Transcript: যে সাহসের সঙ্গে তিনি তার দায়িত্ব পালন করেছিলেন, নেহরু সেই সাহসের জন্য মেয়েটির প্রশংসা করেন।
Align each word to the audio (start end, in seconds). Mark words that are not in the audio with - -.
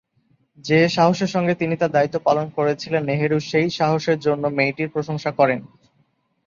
যে 0.65 0.79
সাহসের 0.89 1.29
সঙ্গে 1.29 1.53
তিনি 1.55 1.75
তার 1.77 1.91
দায়িত্ব 1.91 2.17
পালন 2.19 2.45
করেছিলেন, 2.49 3.01
নেহরু 3.05 3.37
সেই 3.49 3.67
সাহসের 3.69 4.17
জন্য 4.19 4.43
মেয়েটির 4.57 4.93
প্রশংসা 4.95 5.31
করেন। 5.31 5.59